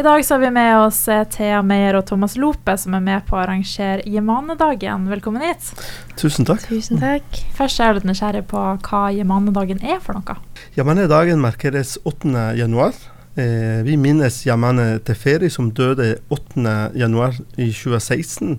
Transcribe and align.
I 0.00 0.02
dag 0.02 0.24
så 0.24 0.34
har 0.34 0.38
vi 0.38 0.50
med 0.50 0.78
oss 0.78 1.08
eh, 1.08 1.26
Thea 1.28 1.58
Meyer 1.62 1.98
og 1.98 2.06
Thomas 2.08 2.32
Lope, 2.40 2.72
som 2.80 2.94
er 2.96 3.02
med 3.04 3.26
på 3.28 3.34
å 3.36 3.40
arrangere 3.42 4.00
Jemanedagen. 4.08 5.02
Velkommen 5.12 5.42
hit. 5.44 5.66
Tusen 6.16 6.46
takk. 6.48 6.62
Tusen 6.70 7.02
takk. 7.02 7.40
Først 7.58 7.82
er 7.82 7.90
jeg 7.90 7.98
litt 7.98 8.06
nysgjerrig 8.08 8.46
på 8.48 8.62
hva 8.86 9.00
Jemanedagen 9.12 9.82
er 9.84 9.98
for 10.00 10.16
noe. 10.16 10.38
Jemanedagen 10.72 11.42
markeres 11.42 11.98
8. 12.08 12.32
januar. 12.56 12.96
Eh, 13.36 13.82
vi 13.84 13.98
minnes 14.00 14.38
Yamane 14.46 14.86
Teferi, 15.04 15.50
som 15.52 15.68
døde 15.68 16.14
8. 16.32 16.94
januar 16.96 17.36
i 17.60 17.66
2016 17.68 18.56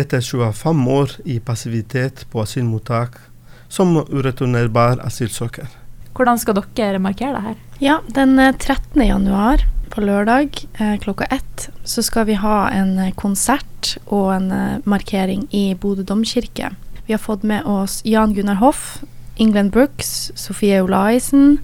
etter 0.00 0.24
25 0.24 0.80
år 0.94 1.12
i 1.28 1.36
passivitet 1.44 2.24
på 2.32 2.40
asylmottak 2.40 3.20
som 3.68 3.98
ureturnerbar 4.00 5.04
asylsøker. 5.04 5.68
Hvordan 6.16 6.40
skal 6.40 6.56
dere 6.72 7.04
markere 7.04 7.36
det 7.36 7.44
her? 7.50 7.60
Ja, 7.84 7.98
den 8.16 8.38
13. 8.40 8.96
Eh, 8.96 9.10
januar 9.12 9.66
på 9.90 10.02
lørdag 10.04 10.54
eh, 10.78 10.96
klokka 11.02 11.26
ett 11.34 11.68
så 11.84 12.02
skal 12.02 12.26
vi 12.28 12.38
ha 12.38 12.68
en 12.70 12.98
eh, 12.98 13.14
konsert 13.18 13.96
og 14.06 14.30
en 14.34 14.50
eh, 14.54 14.82
markering 14.88 15.46
i 15.54 15.74
Bodø 15.74 16.04
domkirke. 16.06 16.70
Vi 17.06 17.14
har 17.14 17.22
fått 17.22 17.42
med 17.42 17.66
oss 17.66 18.00
Jan 18.06 18.34
Gunnar 18.34 18.60
Hoff, 18.62 19.02
England 19.36 19.72
Brooks, 19.74 20.30
Sofie 20.38 20.82
Olaisen, 20.82 21.58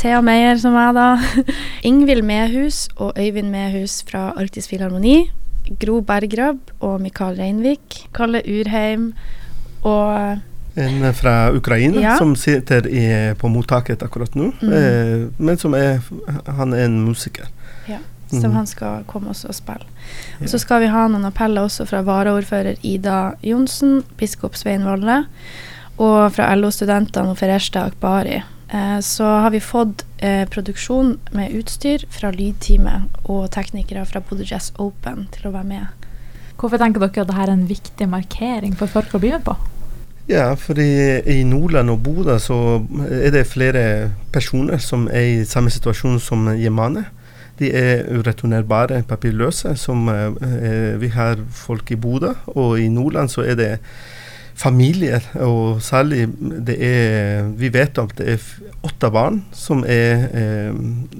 Thea 0.00 0.22
Meyer 0.24 0.56
som 0.60 0.76
er 0.78 0.94
da, 0.96 1.08
Ingvild 1.90 2.24
Mehus 2.24 2.86
og 2.96 3.18
Øyvind 3.20 3.52
Mehus 3.52 4.00
fra 4.08 4.30
Arktisk 4.40 4.72
Filharmoni, 4.72 5.30
Gro 5.80 6.00
Bergrøbb 6.00 6.72
og 6.80 7.00
Mikael 7.04 7.36
Reinvik, 7.40 8.06
Kalle 8.16 8.40
Urheim 8.48 9.12
og 9.84 10.40
en 10.80 11.14
fra 11.14 11.34
Ukraina 11.52 12.00
ja. 12.02 12.18
som 12.18 12.34
sitter 12.36 12.86
i, 12.88 13.34
på 13.38 13.48
mottaket 13.48 14.02
akkurat 14.02 14.34
nå. 14.34 14.50
Mm. 14.60 14.72
Eh, 14.72 15.26
men 15.36 15.58
som 15.58 15.74
er 15.74 16.00
Han 16.46 16.74
er 16.74 16.84
en 16.88 17.00
musiker. 17.04 17.48
Ja, 17.86 17.98
som 18.30 18.50
mm. 18.50 18.56
han 18.56 18.66
skal 18.66 19.04
komme 19.10 19.34
også 19.34 19.50
og 19.50 19.58
spille. 19.58 19.86
Og 20.40 20.48
så 20.48 20.58
skal 20.58 20.84
vi 20.84 20.92
ha 20.92 21.06
noen 21.08 21.26
appeller 21.28 21.66
også 21.66 21.86
fra 21.88 22.02
varaordfører 22.06 22.80
Ida 22.86 23.34
Johnsen, 23.42 24.00
biskop 24.18 24.56
Svein 24.56 24.86
Valle, 24.88 25.24
og 26.00 26.32
fra 26.32 26.48
LO-studentene 26.56 27.34
og 27.34 27.38
Fereshta 27.38 27.84
Akbari. 27.90 28.40
Eh, 28.72 28.98
så 29.00 29.24
har 29.24 29.50
vi 29.50 29.60
fått 29.60 30.04
eh, 30.18 30.48
produksjon 30.48 31.16
med 31.34 31.56
utstyr 31.58 32.06
fra 32.14 32.30
lydteamet 32.30 33.26
og 33.26 33.50
teknikere 33.54 34.04
fra 34.06 34.22
Bodø 34.22 34.46
Jazz 34.46 34.70
Open 34.78 35.26
til 35.34 35.50
å 35.50 35.54
være 35.56 35.70
med. 35.72 36.06
Hvorfor 36.60 36.78
tenker 36.78 37.02
dere 37.02 37.10
at 37.10 37.28
dette 37.32 37.42
er 37.42 37.52
en 37.54 37.66
viktig 37.66 38.06
markering 38.12 38.76
for 38.78 38.90
folk 38.92 39.14
å 39.16 39.22
bli 39.22 39.32
med 39.34 39.44
på? 39.46 39.56
Ja, 40.30 40.54
fordi 40.54 41.18
i 41.26 41.42
Nordland 41.42 41.90
og 41.90 42.02
Bodø 42.02 42.36
så 42.38 42.84
er 43.10 43.32
det 43.34 43.48
flere 43.50 44.12
personer 44.32 44.78
som 44.78 45.08
er 45.10 45.24
i 45.26 45.44
samme 45.44 45.72
situasjon 45.74 46.20
som 46.22 46.44
Jemane. 46.54 47.02
De 47.58 47.72
er 47.74 48.04
ureturnerbare, 48.14 49.02
papirløse. 49.02 49.74
Som, 49.76 50.08
eh, 50.08 51.00
vi 51.00 51.08
har 51.08 51.36
folk 51.50 51.90
i 51.90 51.96
Bodø, 51.96 52.30
og 52.46 52.80
i 52.80 52.88
Nordland 52.88 53.28
så 53.28 53.42
er 53.42 53.54
det 53.54 53.78
familier. 54.54 55.20
Og 55.34 55.82
særlig 55.82 56.28
det 56.66 56.76
er 56.78 57.42
Vi 57.42 57.72
vet 57.72 57.98
om 57.98 58.08
det 58.18 58.28
er 58.28 58.38
åtte 58.84 59.10
barn 59.10 59.44
som 59.52 59.84
er, 59.88 60.28
eh, 60.34 60.74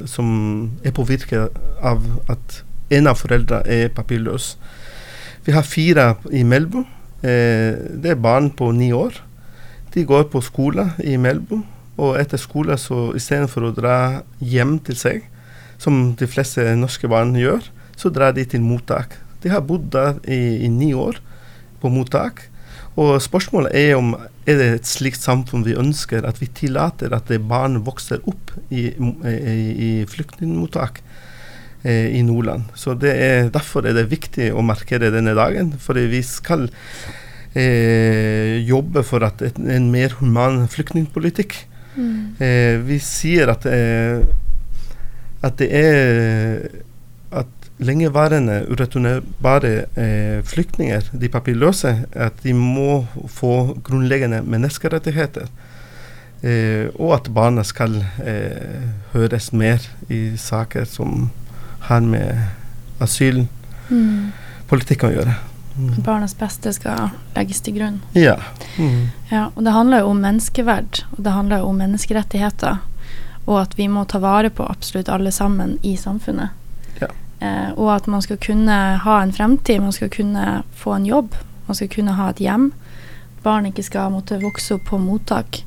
som 0.06 0.70
er 0.84 0.91
påvirket 0.91 1.48
av 1.83 2.00
at 2.28 2.62
en 2.91 3.06
av 3.06 3.14
foreldrene 3.14 3.66
er 3.66 3.88
papirløs. 3.88 4.56
Vi 5.44 5.53
har 5.53 5.62
fire 5.62 6.14
i 6.33 6.42
Melbu 6.42 6.84
Eh, 6.84 7.00
det 7.22 8.12
er 8.14 8.22
barn 8.22 8.48
på 8.56 8.70
ni 8.72 8.90
år. 8.96 9.18
De 9.94 10.04
går 10.06 10.28
på 10.32 10.40
skole 10.44 10.86
i 11.04 11.16
Melbu, 11.20 11.58
og 12.00 12.16
etter 12.20 12.40
skole 12.40 12.76
så 12.80 13.10
istedenfor 13.18 13.66
å 13.66 13.74
dra 13.76 13.96
hjem 14.38 14.78
til 14.86 14.96
seg, 14.96 15.24
som 15.80 16.12
de 16.16 16.28
fleste 16.30 16.64
norske 16.78 17.08
barn 17.10 17.34
gjør, 17.36 17.64
så 17.98 18.12
drar 18.14 18.32
de 18.36 18.44
til 18.48 18.62
mottak. 18.64 19.18
De 19.42 19.52
har 19.52 19.64
bodd 19.64 19.91
der 19.92 20.20
i, 20.28 20.64
i 20.64 20.68
ni 20.72 20.92
år 20.94 21.18
på 21.80 21.91
mottak. 21.92 22.46
Og 23.00 23.16
spørsmålet 23.22 23.74
er 23.76 23.96
om 23.96 24.14
er 24.48 24.58
det 24.58 24.68
et 24.74 24.88
slikt 24.88 25.22
samfunn 25.22 25.64
vi 25.66 25.76
ønsker, 25.78 26.25
at 26.26 26.41
vi 26.41 26.48
tillater 26.54 27.12
at 27.16 27.30
barn 27.48 27.80
vokser 27.86 28.22
opp 28.28 28.53
i, 28.70 28.91
i, 28.91 29.59
i 29.70 29.91
flyktningmottak 30.10 31.00
eh, 31.00 31.29
i 31.82 32.20
Nordland. 32.26 32.68
Så 32.76 32.92
det 32.98 33.14
er, 33.16 33.50
Derfor 33.52 33.86
er 33.88 33.94
det 33.96 34.10
viktig 34.10 34.50
å 34.52 34.60
markere 34.60 35.12
denne 35.14 35.32
dagen. 35.38 35.72
For 35.80 35.96
vi 35.96 36.20
skal 36.26 36.68
eh, 37.54 38.60
jobbe 38.68 39.04
for 39.06 39.24
at 39.24 39.42
et, 39.42 39.58
en 39.58 39.91
mer 39.92 40.14
human 40.20 40.66
flyktningpolitikk. 40.68 41.56
Mm. 41.96 42.36
Eh, 42.38 42.76
vi 42.86 43.00
sier 43.02 43.50
at, 43.54 43.66
eh, 43.66 44.20
at 45.42 45.56
det 45.58 45.70
er 45.72 46.68
at 47.30 47.70
lengevarende 47.80 48.66
ureturnerbare 48.68 49.72
eh, 49.97 50.38
flyktninger, 50.44 51.10
de 51.16 51.28
papirløse, 51.32 51.94
at 52.12 52.42
de 52.44 52.52
må 52.54 53.04
få 53.28 53.76
grunnleggende 53.84 54.42
menneskerettigheter. 54.44 55.48
Eh, 56.42 56.88
og 56.97 57.14
at 57.18 57.30
barna 57.36 57.64
skal 57.64 57.98
eh, 58.24 58.88
høres 59.12 59.50
mer 59.52 59.84
i 60.08 60.36
saker 60.41 60.86
som 60.88 61.30
har 61.88 62.04
med 62.04 63.00
asylpolitikk 63.00 65.06
å 65.06 65.14
gjøre. 65.14 65.36
Mm. 65.80 65.94
Barnas 66.04 66.34
beste 66.36 66.72
skal 66.76 67.14
legges 67.34 67.62
til 67.64 67.78
grunn. 67.78 68.00
Ja. 68.12 68.36
Mm. 68.76 69.08
ja. 69.30 69.48
Og 69.54 69.64
det 69.64 69.74
handler 69.74 70.02
jo 70.02 70.12
om 70.12 70.20
menneskeverd, 70.20 71.04
og 71.16 71.22
det 71.24 71.34
handler 71.34 71.62
jo 71.62 71.70
om 71.70 71.80
menneskerettigheter. 71.80 72.82
Og 73.46 73.56
at 73.62 73.76
vi 73.78 73.88
må 73.88 74.04
ta 74.04 74.20
vare 74.22 74.50
på 74.52 74.66
absolutt 74.68 75.08
alle 75.08 75.32
sammen 75.32 75.78
i 75.86 75.94
samfunnet. 75.96 76.52
Ja. 77.00 77.08
Eh, 77.41 77.70
og 77.76 77.94
at 77.94 78.10
man 78.10 78.22
skal 78.22 78.38
kunne 78.42 78.76
ha 79.04 79.20
en 79.22 79.32
fremtid, 79.32 79.80
man 79.80 79.97
skal 79.97 80.12
kunne 80.12 80.62
få 80.76 80.98
en 80.98 81.08
jobb, 81.08 81.34
man 81.66 81.78
skal 81.78 81.88
kunne 81.88 82.16
ha 82.18 82.30
et 82.30 82.42
hjem. 82.44 82.70
Barn 83.42 83.70
ikke 83.70 83.86
skal 83.86 84.12
måtte 84.12 84.42
vokse 84.42 84.76
opp 84.76 84.91
på 84.91 85.00
mottak. 85.00 85.62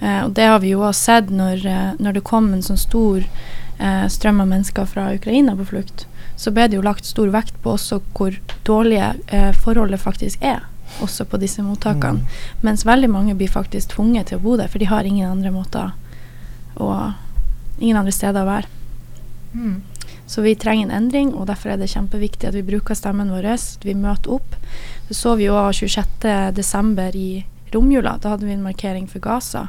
Eh, 0.00 0.22
og 0.24 0.36
det 0.36 0.46
har 0.46 0.60
vi 0.62 0.76
jo 0.76 0.84
også 0.84 1.10
sett 1.10 1.32
når, 1.34 1.66
eh, 1.66 1.90
når 1.98 2.20
det 2.20 2.28
kom 2.28 2.52
en 2.54 2.62
sånn 2.62 2.80
stor 2.80 3.26
eh, 3.80 4.06
strøm 4.08 4.42
av 4.44 4.50
mennesker 4.52 4.88
fra 4.88 5.08
Ukraina 5.14 5.56
på 5.56 5.68
flukt, 5.72 6.06
så 6.36 6.52
ble 6.54 6.68
det 6.68 6.78
jo 6.78 6.84
lagt 6.84 7.08
stor 7.08 7.32
vekt 7.34 7.56
på 7.64 7.74
også 7.76 8.00
hvor 8.16 8.36
dårlige 8.68 9.12
eh, 9.28 9.50
forholdet 9.56 10.00
faktisk 10.00 10.42
er, 10.44 10.62
også 11.04 11.26
på 11.28 11.40
disse 11.42 11.64
mottakene. 11.64 12.20
Mm. 12.20 12.60
Mens 12.66 12.86
veldig 12.86 13.10
mange 13.10 13.36
blir 13.36 13.50
faktisk 13.52 13.96
tvunget 13.96 14.30
til 14.30 14.40
å 14.40 14.44
bo 14.44 14.56
der, 14.60 14.70
for 14.72 14.82
de 14.82 14.90
har 14.90 15.08
ingen 15.08 15.28
andre 15.28 15.52
måter 15.54 15.92
og 16.80 17.80
ingen 17.80 17.98
andre 18.00 18.14
steder 18.14 18.44
å 18.44 18.50
være. 18.50 18.76
Mm. 19.52 19.80
Så 20.30 20.44
vi 20.44 20.54
trenger 20.54 20.86
en 20.86 20.94
endring, 20.94 21.32
og 21.34 21.48
derfor 21.50 21.72
er 21.72 21.80
det 21.80 21.90
kjempeviktig 21.90 22.46
at 22.48 22.54
vi 22.54 22.62
bruker 22.62 22.94
stemmen 22.94 23.32
vår, 23.34 23.48
at 23.56 23.82
vi 23.82 23.96
møter 23.98 24.36
opp. 24.36 24.54
Det 25.08 25.16
så 25.18 25.34
vi 25.34 25.48
jo 25.48 25.56
26.12. 25.58 27.16
i 27.18 27.30
romjula. 27.74 28.16
Da 28.22 28.36
hadde 28.36 28.46
vi 28.46 28.54
en 28.54 28.62
markering 28.62 29.08
for 29.10 29.18
Gaza. 29.24 29.68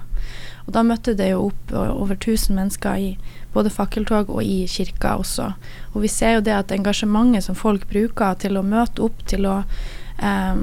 Og 0.71 0.75
da 0.77 0.85
møtte 0.87 1.11
det 1.19 1.33
jo 1.33 1.49
opp 1.49 1.71
over 1.75 2.15
1000 2.15 2.55
mennesker 2.55 2.95
i 2.95 3.07
både 3.51 3.67
fakkeltog 3.75 4.29
og 4.31 4.39
i 4.39 4.61
kirka 4.71 5.17
også. 5.19 5.49
Og 5.91 6.05
vi 6.05 6.07
ser 6.07 6.37
jo 6.37 6.43
det 6.45 6.53
at 6.55 6.71
engasjementet 6.71 7.43
som 7.43 7.57
folk 7.59 7.89
bruker 7.89 8.37
til 8.39 8.55
å 8.55 8.63
møte 8.63 9.03
opp, 9.03 9.17
til 9.27 9.49
å 9.51 9.57
eh, 10.23 10.61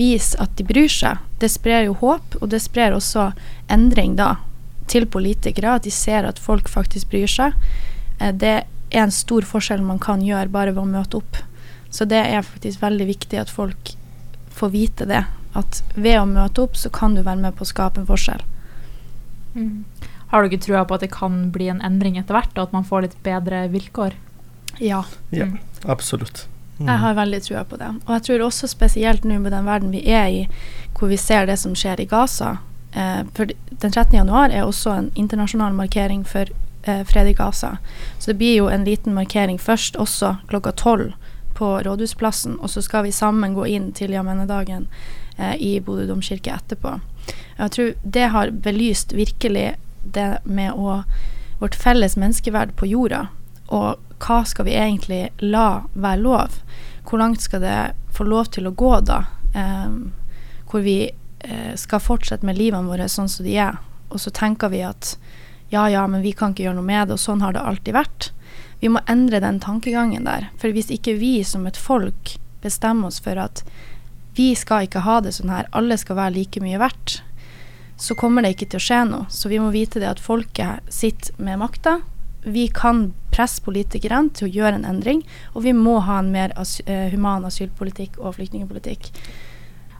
vise 0.00 0.40
at 0.40 0.54
de 0.56 0.64
bryr 0.64 0.88
seg, 0.88 1.20
det 1.44 1.50
sprer 1.52 1.90
jo 1.90 1.98
håp, 2.00 2.38
og 2.40 2.48
det 2.54 2.62
sprer 2.64 2.96
også 2.96 3.34
endring 3.68 4.14
da 4.16 4.38
til 4.88 5.04
politikere, 5.04 5.74
at 5.76 5.84
de 5.84 5.92
ser 5.92 6.24
at 6.24 6.40
folk 6.40 6.72
faktisk 6.72 7.12
bryr 7.12 7.28
seg. 7.28 7.52
Eh, 8.16 8.32
det 8.32 8.54
er 8.62 9.02
en 9.04 9.12
stor 9.12 9.44
forskjell 9.44 9.84
man 9.84 10.00
kan 10.00 10.24
gjøre 10.24 10.48
bare 10.56 10.72
ved 10.72 10.86
å 10.86 10.94
møte 10.94 11.20
opp. 11.20 11.42
Så 11.92 12.08
det 12.08 12.22
er 12.22 12.48
faktisk 12.48 12.80
veldig 12.80 13.10
viktig 13.12 13.44
at 13.44 13.52
folk 13.52 13.92
får 14.56 14.72
vite 14.72 15.10
det. 15.12 15.26
At 15.52 15.82
ved 15.92 16.16
å 16.22 16.24
møte 16.32 16.64
opp, 16.64 16.80
så 16.80 16.88
kan 16.88 17.12
du 17.12 17.20
være 17.20 17.44
med 17.44 17.60
på 17.60 17.68
å 17.68 17.70
skape 17.74 18.00
en 18.00 18.08
forskjell. 18.08 18.40
Mm. 19.54 19.84
Har 20.30 20.42
du 20.42 20.50
ikke 20.50 20.62
trua 20.62 20.84
på 20.86 20.94
at 20.94 21.04
det 21.04 21.10
kan 21.14 21.50
bli 21.50 21.68
en 21.72 21.82
endring 21.82 22.18
etter 22.20 22.36
hvert, 22.36 22.52
og 22.56 22.68
at 22.68 22.74
man 22.76 22.86
får 22.86 23.06
litt 23.06 23.18
bedre 23.26 23.64
vilkår? 23.72 24.14
Ja. 24.78 25.04
ja 25.34 25.48
mm. 25.50 25.58
absolutt. 25.84 26.46
Mm. 26.78 26.86
Jeg 26.86 26.98
har 27.02 27.14
veldig 27.14 27.42
trua 27.42 27.64
på 27.64 27.76
det. 27.76 27.90
Og 28.06 28.14
jeg 28.14 28.22
tror 28.26 28.46
også 28.46 28.70
spesielt 28.70 29.24
nå 29.24 29.40
med 29.42 29.52
den 29.52 29.66
verden 29.66 29.90
vi 29.92 30.04
er 30.08 30.28
i, 30.32 30.44
hvor 30.98 31.10
vi 31.10 31.18
ser 31.20 31.50
det 31.50 31.58
som 31.60 31.74
skjer 31.76 32.00
i 32.00 32.08
Gaza. 32.08 32.56
Eh, 32.92 33.20
for 33.34 33.50
den 33.70 33.92
13. 33.92 34.16
januar 34.16 34.50
er 34.50 34.64
også 34.64 34.94
en 34.96 35.10
internasjonal 35.14 35.74
markering 35.74 36.24
for 36.24 36.48
eh, 36.82 37.02
fred 37.04 37.28
i 37.28 37.34
Gaza. 37.34 37.76
Så 38.18 38.30
det 38.30 38.38
blir 38.38 38.56
jo 38.56 38.68
en 38.68 38.84
liten 38.84 39.14
markering 39.14 39.58
først, 39.58 39.96
også 39.96 40.36
klokka 40.48 40.72
tolv 40.72 41.12
på 41.54 41.82
Rådhusplassen. 41.84 42.56
Og 42.60 42.70
så 42.70 42.82
skal 42.82 43.04
vi 43.04 43.12
sammen 43.12 43.54
gå 43.54 43.66
inn 43.66 43.92
til 43.92 44.16
Jamennedagen 44.16 44.88
eh, 45.36 45.56
i 45.58 45.80
Bodø 45.80 46.06
domkirke 46.08 46.54
etterpå. 46.54 47.00
Jeg 47.60 47.74
tror 47.76 47.92
det 48.02 48.30
har 48.34 48.54
belyst 48.64 49.12
virkelig 49.12 49.74
det 50.02 50.30
med 50.48 50.72
å 50.72 51.02
vårt 51.60 51.76
felles 51.76 52.16
menneskeverd 52.16 52.72
på 52.76 52.88
jorda. 52.88 53.26
Og 53.68 54.00
hva 54.20 54.38
skal 54.48 54.66
vi 54.66 54.78
egentlig 54.80 55.28
la 55.44 55.84
være 55.92 56.22
lov? 56.24 56.56
Hvor 57.04 57.20
langt 57.20 57.44
skal 57.44 57.60
det 57.64 57.78
få 58.16 58.24
lov 58.24 58.48
til 58.54 58.68
å 58.68 58.74
gå 58.76 58.94
da? 59.04 59.20
Eh, 59.54 59.92
hvor 60.70 60.84
vi 60.86 60.98
eh, 61.10 61.74
skal 61.76 62.00
fortsette 62.00 62.46
med 62.46 62.58
livene 62.58 62.88
våre 62.88 63.08
sånn 63.12 63.28
som 63.28 63.44
de 63.44 63.58
er. 63.60 63.76
Og 64.08 64.22
så 64.24 64.32
tenker 64.34 64.72
vi 64.72 64.82
at 64.86 65.14
ja, 65.70 65.84
ja, 65.92 66.06
men 66.10 66.24
vi 66.24 66.32
kan 66.34 66.54
ikke 66.54 66.64
gjøre 66.64 66.80
noe 66.80 66.88
med 66.88 67.08
det, 67.08 67.18
og 67.18 67.22
sånn 67.22 67.44
har 67.44 67.54
det 67.54 67.62
alltid 67.62 67.94
vært. 67.94 68.30
Vi 68.80 68.88
må 68.90 69.04
endre 69.06 69.42
den 69.44 69.60
tankegangen 69.62 70.24
der. 70.26 70.48
For 70.58 70.72
hvis 70.74 70.90
ikke 70.90 71.18
vi 71.20 71.36
som 71.46 71.68
et 71.68 71.78
folk 71.78 72.38
bestemmer 72.64 73.12
oss 73.12 73.20
for 73.22 73.38
at 73.38 73.62
vi 74.34 74.54
skal 74.56 74.88
ikke 74.88 75.04
ha 75.04 75.20
det 75.22 75.36
sånn 75.36 75.52
her, 75.52 75.68
alle 75.76 75.98
skal 76.00 76.18
være 76.18 76.38
like 76.38 76.62
mye 76.64 76.80
verdt, 76.80 77.20
så 78.00 78.16
kommer 78.16 78.42
det 78.42 78.54
ikke 78.54 78.70
til 78.72 78.80
å 78.80 78.86
skje 78.86 79.00
noe. 79.10 79.28
Så 79.28 79.50
vi 79.52 79.60
må 79.60 79.68
vite 79.74 80.00
det 80.00 80.08
at 80.08 80.22
folket 80.22 80.86
sitter 80.92 81.36
med 81.36 81.60
makta. 81.60 81.98
Vi 82.40 82.66
kan 82.72 83.10
presse 83.34 83.60
politikerne 83.62 84.32
til 84.34 84.48
å 84.48 84.52
gjøre 84.54 84.80
en 84.80 84.88
endring, 84.88 85.20
og 85.52 85.66
vi 85.66 85.74
må 85.76 85.98
ha 86.06 86.18
en 86.22 86.32
mer 86.32 86.54
as 86.60 86.78
uh, 86.88 87.10
human 87.12 87.44
asylpolitikk 87.44 88.16
og 88.18 88.38
flyktningpolitikk. 88.38 89.10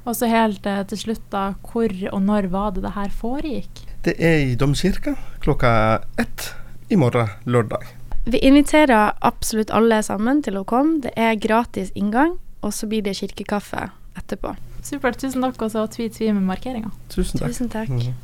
Og 0.09 0.17
så 0.17 0.31
helt 0.31 0.65
eh, 0.65 0.81
til 0.89 0.97
slutt, 0.97 1.27
da. 1.29 1.43
Hvor 1.61 1.93
og 2.09 2.23
når 2.25 2.49
var 2.55 2.71
det 2.73 2.87
det 2.87 2.95
her 2.95 3.11
foregikk? 3.13 3.83
Det 4.07 4.15
er 4.17 4.39
i 4.47 4.55
domkirka 4.57 5.13
klokka 5.45 5.73
ett 6.17 6.47
i 6.89 6.97
morgen, 6.97 7.29
lørdag. 7.45 7.85
Vi 8.25 8.41
inviterer 8.41 9.13
absolutt 9.21 9.71
alle 9.77 10.01
sammen 10.03 10.41
til 10.43 10.57
å 10.57 10.65
komme. 10.65 11.03
Det 11.05 11.13
er 11.21 11.37
gratis 11.37 11.93
inngang, 11.93 12.39
og 12.65 12.73
så 12.73 12.89
blir 12.89 13.05
det 13.05 13.19
kirkekaffe 13.21 13.91
etterpå. 14.17 14.57
Supert. 14.91 15.21
Tusen 15.23 15.45
takk, 15.47 15.63
og 15.63 15.71
så 15.71 15.85
tvi-tvi 15.87 16.33
med 16.35 16.43
markeringa. 16.49 16.91
Tusen 17.13 17.39
takk. 17.39 17.53
Tusen 17.53 17.71
takk. 17.71 17.93
Mm. 17.95 18.21